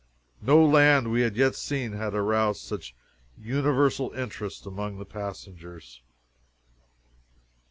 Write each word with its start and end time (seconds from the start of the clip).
No 0.41 0.65
land 0.65 1.11
we 1.11 1.21
had 1.21 1.35
yet 1.35 1.53
seen 1.53 1.91
had 1.93 2.15
aroused 2.15 2.61
such 2.61 2.95
universal 3.37 4.11
interest 4.13 4.65
among 4.65 4.97
the 4.97 5.05
passengers. 5.05 6.01